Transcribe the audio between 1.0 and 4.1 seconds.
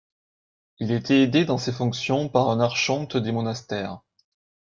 aidé dans ses fonctions par un archonte des monastères.